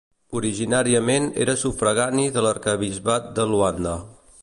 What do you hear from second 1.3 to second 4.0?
era sufragani de l'arquebisbat de Luanda.